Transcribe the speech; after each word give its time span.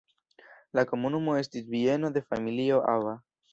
La 0.79 0.83
komunumo 0.91 1.37
estis 1.43 1.69
bieno 1.75 2.11
de 2.19 2.25
familio 2.33 2.83
Aba. 2.97 3.17